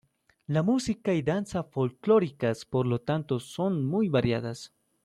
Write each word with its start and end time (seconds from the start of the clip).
La 0.47 0.63
música 0.63 1.13
y 1.13 1.21
danza 1.21 1.61
folclóricas, 1.61 2.65
por 2.65 2.87
lo 2.87 3.01
tanto, 3.01 3.39
son 3.39 3.85
muy 3.85 4.09
variadas. 4.09 4.73